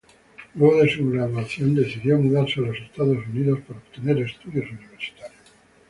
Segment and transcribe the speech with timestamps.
[0.55, 5.35] Luego de su graduación decidió mudarse a los Estados Unidos para obtener estudios universitarios.